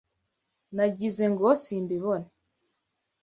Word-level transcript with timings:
Nagize 0.75 1.25
ngo 1.31 1.47
simbibona. 1.63 2.27